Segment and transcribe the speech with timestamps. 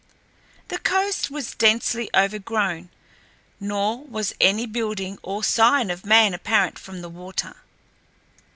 [0.69, 2.89] The coast was densely overgrown,
[3.59, 7.57] nor was any building or sign of man apparent from the water.